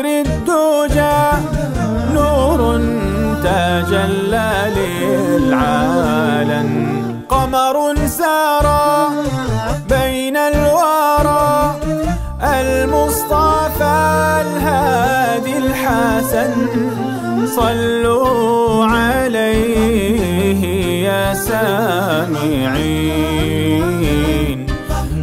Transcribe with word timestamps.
بدر 0.00 0.08
الدجى 0.08 1.20
نور 2.14 2.60
تجلى 3.44 4.52
للعالم. 4.76 6.70
قمر 7.28 7.76
سارى 8.06 9.08
بين 9.88 10.36
الورى 10.36 11.76
المصطفى 12.42 13.96
الهادي 14.40 15.58
الحسن. 15.58 16.52
صلوا 17.56 18.84
عليه 18.84 20.62
يا 21.08 21.34
سامعين. 21.34 22.80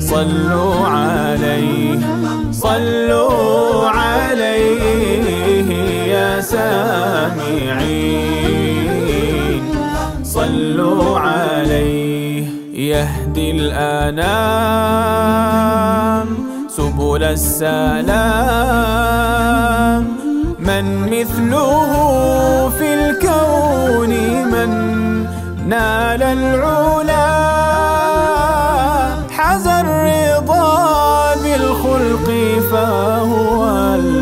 صلوا 0.00 0.86
عليه 0.86 1.98
صلوا 2.52 3.26
عليه 3.32 3.65
صلوا 10.46 11.18
عليه 11.18 12.46
يهدي 12.74 13.50
الأنام 13.50 14.26
سبل 16.68 17.22
السلام. 17.22 18.06
من 20.58 20.84
مثله 21.10 21.90
في 22.78 22.94
الكون 22.94 24.10
من 24.52 24.70
نال 25.68 26.22
العلا. 26.22 27.26
حز 29.30 29.66
الرضا 29.66 31.34
بالخلق 31.42 32.28
فهو 32.70 33.60
المؤتمن 33.94 34.15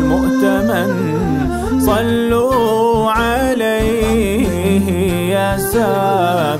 يا 5.75 6.55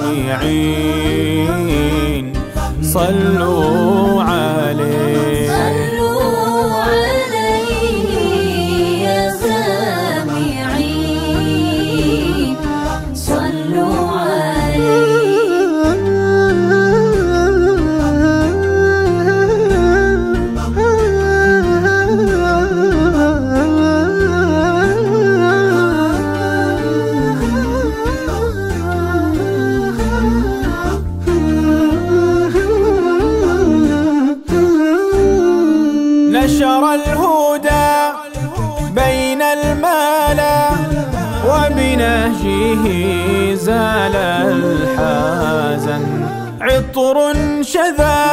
سامعين 0.46 2.34
صلوا 2.82 4.24
عليه. 4.24 5.25
نشر 36.56 36.84
الهدى 36.94 37.96
بين 38.96 39.42
الملا 39.42 40.70
وبنهجه 41.48 42.86
زال 43.54 44.16
الحزن. 44.56 46.04
عطر 46.62 47.18
شذا 47.62 48.24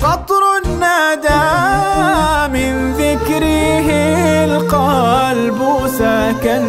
قطر 0.00 0.42
نادى 0.80 1.48
من 2.52 2.92
ذكره 2.92 3.88
القلب 4.44 5.60
سكن 5.98 6.66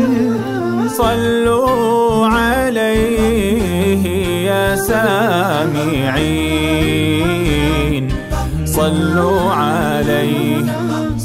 صلوا 0.98 2.28
عليه 2.28 4.06
يا 4.50 4.76
سامعين. 4.76 6.20
صلوا 8.66 9.52
عليه 9.52 9.89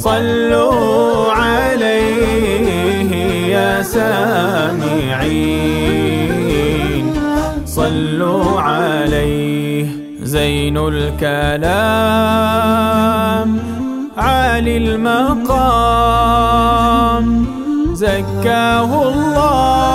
صلوا 0.05 1.33
عليه 1.33 3.11
يا 3.55 3.81
سامعين. 3.81 5.25
صلوا 7.65 8.61
عليه 8.61 9.85
زين 10.21 10.77
الكلام 10.77 11.29
عالي 14.17 14.77
المقام 14.77 16.05
زكاه 17.93 19.09
الله. 19.09 19.94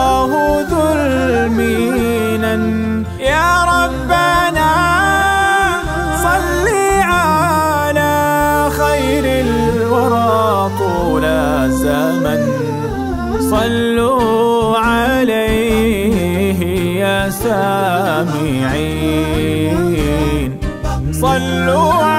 يا 17.51 18.25
سامعين. 18.71 19.71
صلوا 21.13 22.10